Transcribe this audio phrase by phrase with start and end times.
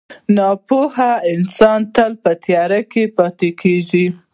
[0.35, 4.05] •ناپوهه انسان تل په تیارو کې پاتې کېږي.